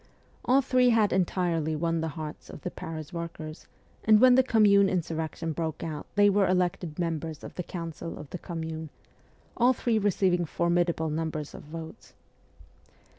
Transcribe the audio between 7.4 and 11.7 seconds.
of the Council of the Commune, all three receiving formidable numbers of